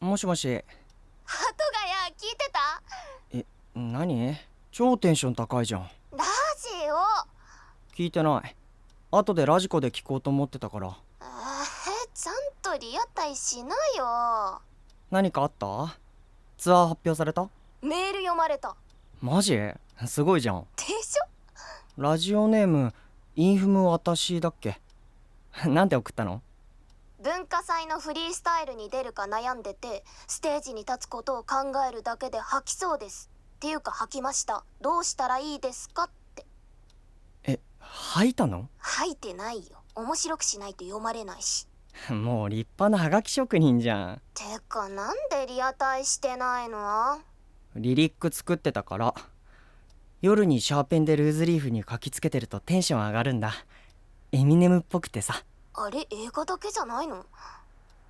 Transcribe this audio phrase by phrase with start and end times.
[0.00, 0.48] もしもし。
[0.48, 2.82] 鳩がや聞いてた？
[3.34, 4.34] え何？
[4.72, 5.82] 超テンション高いじゃん。
[5.82, 7.94] ラジオ？
[7.94, 8.56] 聞いてない。
[9.10, 10.96] 後でラジコで聞こうと思ってたから。
[11.20, 11.26] えー、
[12.14, 14.62] ちゃんとリアタイしなよ。
[15.10, 15.98] 何かあった？
[16.56, 17.50] ツアー発表された？
[17.82, 18.74] メール読まれた。
[19.20, 19.58] マジ？
[20.06, 20.66] すごいじゃん。
[20.78, 22.02] でしょ？
[22.02, 22.94] ラジオネーム
[23.36, 24.80] インフム私だっけ？
[25.68, 26.40] なんで送ったの？
[27.22, 33.30] 文化祭のフリースタイルに出るか悩んでてステージに立つことを考えるだけで吐きそうです。
[33.56, 34.64] っていうか吐きました。
[34.80, 36.46] どうしたらいいですかって。
[37.44, 38.70] え吐いたの？
[38.78, 39.82] 吐いてないよ。
[39.94, 41.66] 面白くしないと読まれないし。
[42.08, 44.22] もう立派なハガキ職人じゃん。
[44.32, 47.20] てかなんでリアタイしてないの？
[47.76, 49.14] リリック作ってたから。
[50.22, 53.52] 夜にシャーペンでルーズリーフに書きつけてるとテンション上がるんだ。
[54.32, 55.44] エミネムっぽくてさ
[55.82, 57.24] あれ映画だけじゃないの？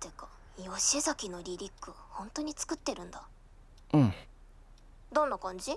[0.00, 0.26] てか
[0.56, 3.22] 吉崎のリリック本当に作ってるんだ。
[3.92, 4.12] うん。
[5.12, 5.76] どんな感じ？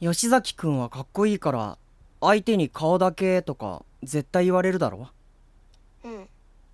[0.00, 1.78] 吉崎くんはかっこいいから
[2.20, 5.08] 相手に顔だけとか絶対言われるだろ？
[6.04, 6.28] うん。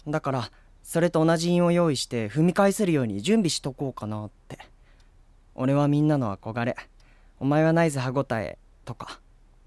[0.06, 0.50] だから
[0.82, 4.58] それと同じ印を用意して踏み返せるように準備しとこうかなって。
[5.56, 6.76] 俺はみんなの憧れ。
[7.40, 9.20] お前はナイズ歯ごたえとか。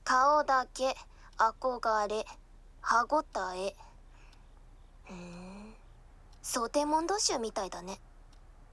[0.05, 0.95] 顔だけ
[1.37, 2.25] 憧れ
[2.81, 3.75] 歯ごたえ
[5.05, 5.73] ふん
[6.41, 7.99] ソテモンド州みたいだね。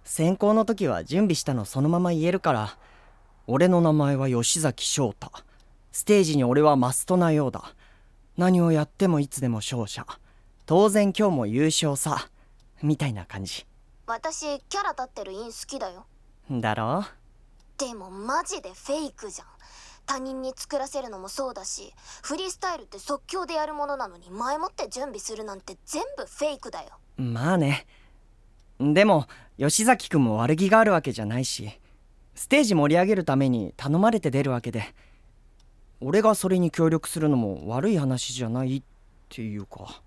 [0.05, 2.77] 選考の時は準備したのそのまま言えるから。
[3.47, 5.31] 俺の名前は吉崎翔太。
[5.93, 7.75] ステージに俺はマストなようだ。
[8.37, 10.07] 何をやってもいつでも勝者。
[10.67, 12.29] 当然今日も優勝さ。
[12.83, 13.67] みたいな感じ。
[14.07, 16.07] 私キャラ立ってる印好きだよ。
[16.51, 17.05] だろ？
[17.79, 19.47] でもマジでフェイクじゃん
[20.11, 21.95] 他人に作らせるのもそうだし
[22.25, 26.89] フリースタイルって即興でやるものなのに前もって準備するなんて全部フェイクだよ。
[27.17, 27.87] まあね。
[28.81, 31.79] でも吉崎くんも悪気があるわけじゃないし
[32.35, 34.83] ステージ盛り上げるために頼まれて出るわけで
[36.01, 38.83] 俺がそれに協力するのも悪い話じゃないっ
[39.29, 40.03] ていうか。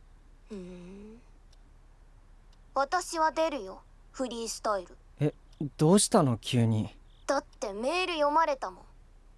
[0.50, 1.22] ふん。
[2.76, 3.80] 私は出るよ
[4.12, 4.98] フリースタイル。
[5.22, 5.34] え
[5.78, 6.38] どうしたの？
[6.38, 6.94] 急に。
[7.26, 8.84] だってメール読まれたもん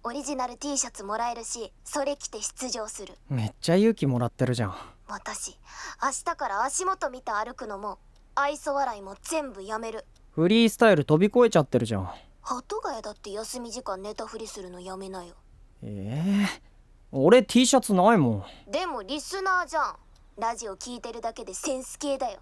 [0.06, 3.14] オリジナル T シャツもらえるしそれ着て出場する。
[3.28, 4.74] めっちゃ勇気もらってるじゃん。
[5.08, 5.58] 私
[6.00, 7.98] 明日から足元見て歩くのも
[8.36, 10.04] 愛想笑いも全部やめる。
[10.30, 12.08] フリースタイル飛び越えちゃってるじゃん。
[12.40, 15.34] 鳩ヶ谷だって休み時間ネタ振りするのやめなよ。
[15.82, 16.62] ええ
[17.10, 18.70] 俺 T シャツないもん。
[18.70, 19.96] でもリスナーじゃん。
[20.38, 22.38] ラジオ聞いてるだけでセンス系だよ。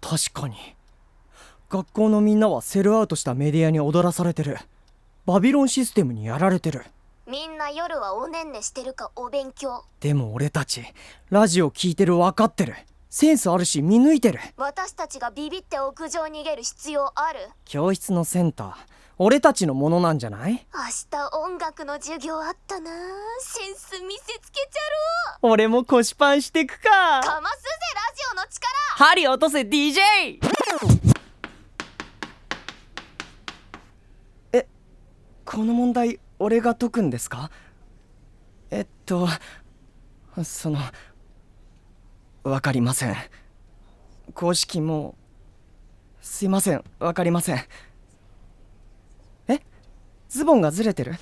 [0.00, 0.54] 確かに。
[1.70, 4.56] 学校のみんなはセルアウトしたメディアに踊らされてる
[5.28, 6.86] バビロンシステムにやられてる。
[7.26, 9.84] みんな夜はおねんねしてるかお勉強。
[10.00, 10.82] でも俺たち
[11.28, 12.74] ラジオ聞いてる分かってる。
[13.10, 14.40] センスあるし見抜いてる。
[14.56, 17.40] 私たちがビビって屋上逃げる必要ある？
[17.66, 18.74] 教室のセンター。
[19.18, 20.52] 俺たちのものなんじゃない？
[20.52, 20.58] 明
[21.10, 22.90] 日音楽の授業あったな。
[23.40, 26.88] センス見せつけちゃ俺も腰パンしてくか。
[26.88, 28.66] ろうかますぜラジオの力。
[28.96, 29.98] 針落とせ DJ
[35.50, 37.50] この問題俺が解くんですか？
[38.70, 39.26] えっと
[40.44, 40.78] その
[42.42, 43.16] わかりません。
[44.34, 45.14] 公式も
[46.20, 46.84] すいません。
[46.98, 47.66] わかりません。
[49.48, 49.62] え？
[50.28, 51.14] ズボンがずれてる？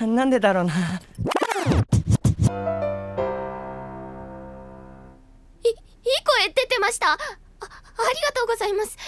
[0.06, 0.74] なんでだろうな。
[0.74, 0.76] い
[5.66, 5.74] いい
[6.44, 7.12] 声出てました。
[7.12, 8.98] あありがとうございます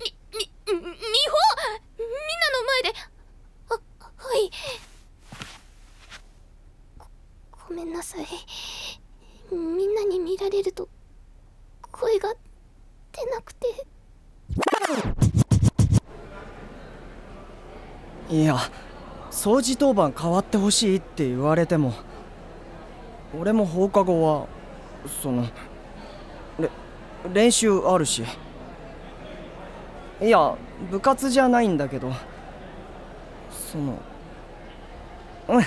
[0.00, 2.98] みみみほみんなの前で。
[3.68, 3.80] あは
[4.36, 4.50] い。
[7.68, 8.26] ごめんなさい。
[9.50, 10.88] みんなに見られると
[11.90, 12.32] 声が
[13.12, 13.66] 出なくて。
[18.30, 18.56] いや
[19.30, 21.92] 掃除当番変わってほしいって言われても
[23.38, 24.46] 俺も放課後は
[25.22, 25.46] その
[26.58, 26.70] れ
[27.34, 28.24] 練習あるし。
[30.22, 30.56] いや
[30.90, 32.12] 部活じゃないんだけど。
[33.72, 33.98] その
[35.48, 35.64] うん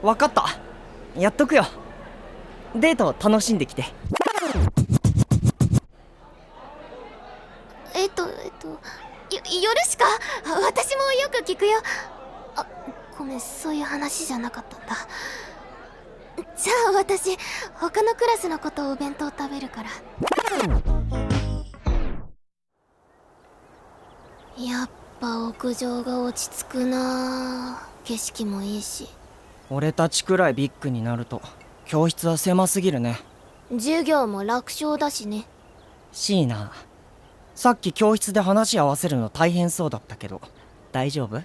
[0.00, 0.46] 分かった。
[1.14, 1.66] やっとくよ。
[2.74, 3.84] デートを楽しんできて。
[7.94, 8.78] えっとえっとよ
[9.30, 10.04] 夜しか
[10.42, 11.82] 私もよく聞くよ。
[12.56, 12.66] あ
[13.18, 14.96] ごめんそういう話じゃなかったんだ。
[16.56, 17.36] じゃあ私
[17.74, 19.90] 他のクラスの子とお弁当食べるから。
[24.56, 27.78] やっぱ屋上が落ち着くな。
[27.78, 29.08] あ景色もいいし。
[29.70, 31.42] 俺たちくらいビッグになると
[31.84, 33.20] 教室は狭すぎるね。
[33.70, 35.46] 授業も楽勝だしね。
[36.12, 36.72] 椎名
[37.54, 40.40] さっき教室で話合わせるの大変そうだったけど
[40.92, 41.42] 大丈夫？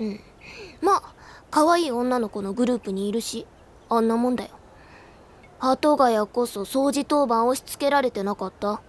[0.00, 0.20] うん。
[0.82, 1.02] まあ
[1.50, 3.46] 可愛い女の子のグループにいるし
[3.88, 4.50] あんなもんだよ。
[5.58, 8.82] 鳩ヶ谷こそ掃除当番押し付けられてなかった？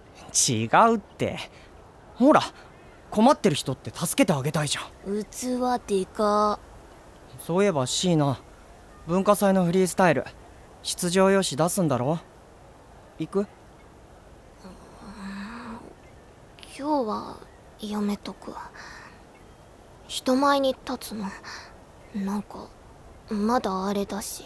[0.48, 1.38] 違うって。
[2.16, 2.42] ほら
[3.12, 5.22] 困ってる人って助けてあげたいじゃん。
[5.24, 6.58] 器でか。
[7.38, 8.40] そういえば椎名
[9.06, 10.24] 文化祭のフリースタイル
[10.82, 12.20] 出場用紙出すんだろ？
[13.18, 13.46] 行く？
[16.74, 17.36] 今日は
[17.80, 18.54] やめとく
[20.08, 21.26] 人前に立つの。
[22.14, 22.66] なんか
[23.28, 24.44] まだあれだし。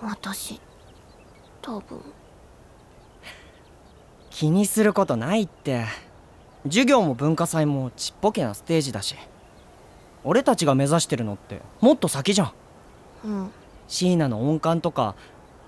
[0.00, 0.58] 私
[1.60, 2.00] 多分。
[4.30, 5.84] 気にすることないって
[6.64, 9.16] 授業も文化祭もちっぽけなステージだし
[10.24, 12.52] 俺たちが目指してるのってもっと先じゃん。
[13.24, 13.50] うん。
[13.88, 15.16] 椎名の音感とか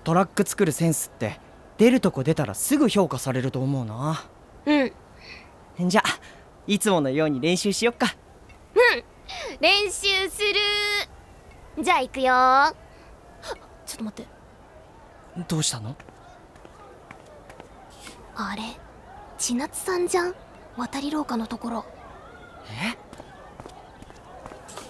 [0.03, 1.39] トラック作るセンスって
[1.77, 4.23] 出るとこ出たらすぐ評価されると思うな。
[4.65, 4.83] う
[5.83, 5.89] ん。
[5.89, 6.03] じゃ
[6.67, 8.15] いつものように練習しよっか。
[9.59, 11.83] 練習する。
[11.83, 12.25] じゃあ行くよ。
[13.85, 14.31] ちょっと待って。
[15.47, 15.95] どうしたの？
[18.35, 18.61] あれ？
[19.37, 20.35] 千夏さんじゃん？
[20.77, 21.85] 渡り廊下のところ。
[22.91, 22.97] え？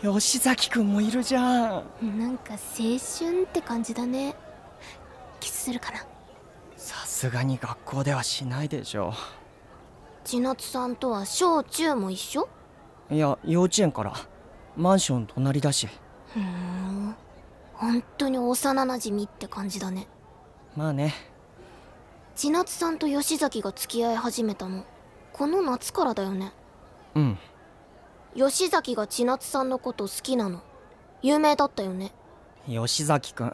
[0.01, 1.83] 吉崎くんもいるじゃん。
[2.17, 4.35] なんか青春って感じだね。
[5.39, 5.99] キスするかな。
[6.77, 9.13] さすがに学校ではしないでしょ
[10.23, 12.47] 千夏さんとは小中も一緒？
[13.11, 14.13] いや幼稚園から。
[14.75, 15.87] マンション隣だし。
[16.33, 17.15] ふーん。
[17.73, 20.07] 本当に幼なじみって感じだね。
[20.75, 21.13] まあね。
[22.35, 24.83] 千夏さんと吉崎が付き合い始めたの
[25.35, 26.53] この夏からだよね。
[27.13, 27.37] うん。
[28.37, 30.61] 吉崎が千夏さんのこと好きなの。
[31.21, 32.13] 有名だったよね。
[32.69, 33.51] 吉崎くん。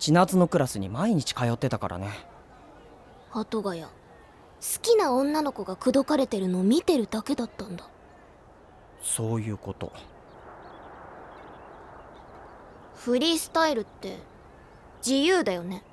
[0.00, 2.10] 千夏のクラスに毎日通ってたからね。
[3.30, 3.82] 鳩ヶ谷。
[3.82, 3.88] 好
[4.82, 7.88] きな女の子が口説かれてるの見てるだけだったんだ。
[9.00, 9.92] そういうこと。
[12.96, 14.18] フリースタイルって
[15.06, 15.84] 自由だよね。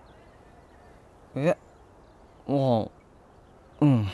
[1.36, 1.56] え？
[2.50, 2.88] あ
[3.82, 4.08] うん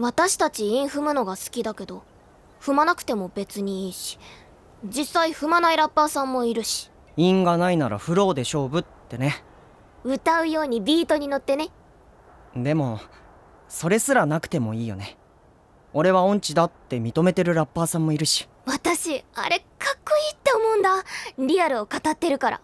[0.00, 2.02] 私たち韻踏むのが好きだけど
[2.58, 4.18] 踏まなくても別にいいし
[4.82, 6.90] 実際踏まないラッパーさんもいるし。
[7.18, 9.44] 韻がないならフローで勝負ってね。
[10.04, 11.68] 歌うようにビートに乗ってね。
[12.56, 12.98] でも
[13.68, 15.18] それすらなくてもいいよね。
[15.92, 18.48] 俺は音痴だって認めてるラッパーさんもいるし。
[18.64, 19.64] 私あれか
[19.94, 21.04] っこいいって思うんだ。
[21.38, 22.60] リアルを語ってるから。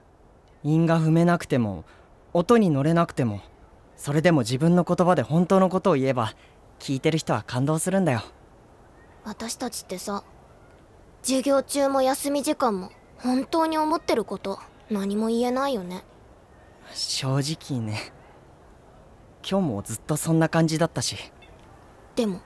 [0.64, 1.84] 韻が踏めなくても
[2.32, 3.42] 音に乗れなくても
[3.94, 6.34] それでも自分の言葉で本当のことを言えば
[6.78, 8.23] 聞いてる人は感動するんだよ。
[9.25, 10.23] 私たちってさ
[11.23, 14.58] 授業中も休み時間も本当に思ってること
[14.90, 16.05] 何も言えないよね。
[16.94, 18.12] 正直ね
[19.49, 21.17] 今日もずっとそんな感じだったし。
[22.14, 22.40] でも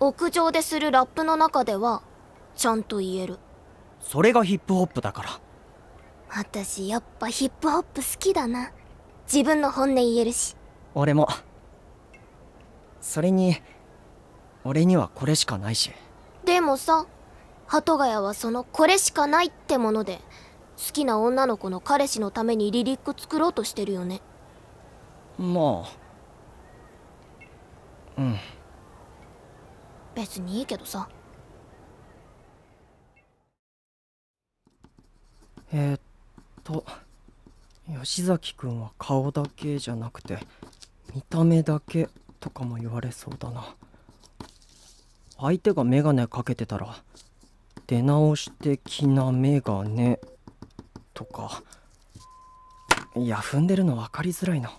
[0.00, 2.02] 屋上でするラップの中では
[2.56, 3.38] ちゃんと言える。
[4.00, 5.40] それがヒップホップだから。
[6.28, 8.72] 私やっぱヒップホップ好きだな。
[9.32, 10.56] 自分の本音言えるし。
[10.94, 11.28] 俺も
[13.04, 13.56] それに
[14.64, 15.92] 俺にはこれしかないし。
[16.44, 17.06] でもさ
[17.66, 20.20] 鳩ヶ谷はそのこれしかないってもので
[20.76, 24.20] 好きな女の子の彼氏のためにリリック作ろうとしてるよね。
[25.38, 25.92] まあ
[28.16, 28.36] うん。
[30.14, 31.08] 別にいいけどさ。
[35.72, 36.00] えー、っ
[36.62, 36.84] と
[38.02, 40.38] 吉崎くんは顔だけじゃなくて
[41.14, 42.08] 見た目だけ
[42.44, 43.74] とかも言われそうだな。
[45.38, 47.02] 相手がメガネかけてたら
[47.86, 50.20] 出直してきなメガネ
[51.14, 51.62] とか。
[53.16, 54.70] いや踏んでるの分かりづらいな。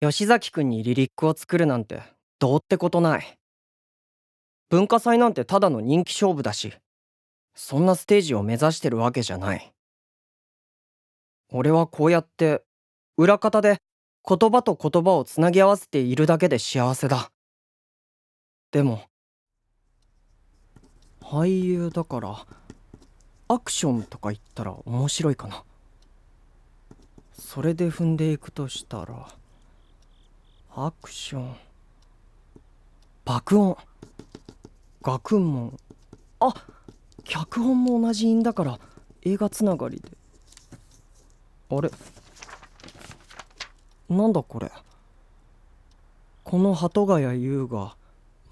[0.00, 2.00] 吉崎くんにリリックを作るなんて
[2.38, 3.36] どうってことない。
[4.70, 6.72] 文化祭なんてただの人気勝負だし
[7.56, 9.72] そんなステージを目指してるわけじゃない。
[11.50, 12.62] 俺はこうやって
[13.16, 13.78] 裏方で
[14.28, 17.30] 言葉と言葉をつなぎ合わせているだけで幸せだ。
[18.70, 19.02] でも
[21.20, 22.46] 俳優だから
[23.48, 25.64] アクションとか言ったら面白いかな。
[27.32, 29.28] それで踏んでいくとしたら
[30.74, 31.56] アクション
[33.24, 33.76] 爆音
[35.02, 35.76] 学問。
[36.40, 36.54] あ
[37.24, 38.78] 脚本も同じ韻だから
[39.22, 40.10] 映画つながりで。
[41.70, 41.90] あれ？
[44.16, 44.70] なんだこれ？
[46.44, 47.96] この鳩ヶ谷優が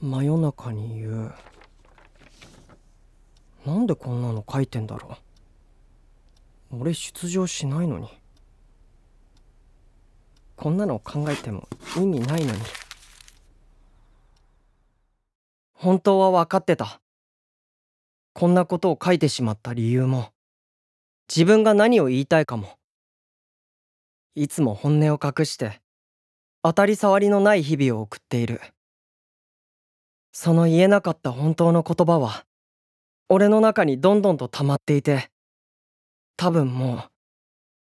[0.01, 1.35] 真夜中に言う。
[3.67, 5.19] なんでこんなの書いてんだろ
[6.73, 6.81] う？
[6.81, 8.09] 俺出場しないのに。
[10.57, 12.61] こんなの考えても意味ないのに。
[15.75, 17.01] 本当は分かってた。
[18.33, 20.33] こんなことを書いてしまった理由も
[21.29, 22.80] 自分が何を言いたいかも。
[24.37, 25.81] いつも本音を隠して
[26.63, 28.61] 当たり障りのない日々を送っている。
[30.33, 32.45] その言えなかった本当の言葉は
[33.29, 35.31] 俺の中にどんどんと溜まっていて
[36.37, 37.11] 多分もう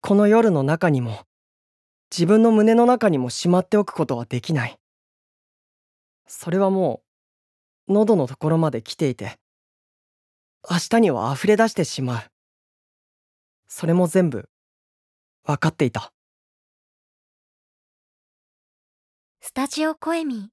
[0.02, 1.20] この夜の中にも
[2.12, 4.78] 自分の胸の中にもしまっておくことはできない。
[6.26, 7.04] それはも
[7.88, 9.38] う喉のところまで来ていて
[10.70, 12.24] 明日には溢れ出してしまう。
[13.68, 14.50] それも全部
[15.46, 16.12] 分かっていた。
[19.44, 20.50] スタジオコエミ